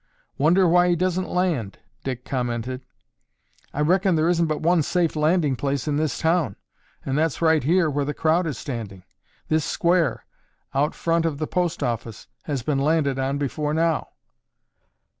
[0.39, 2.81] "Wonder why he doesn't land," Dick commented.
[3.71, 6.55] "I reckon there isn't but one safe landing place in this town,
[7.05, 9.03] and that's right here where the crowd is standing.
[9.47, 10.25] This square,
[10.73, 14.07] out front of the post office, has been landed on before now."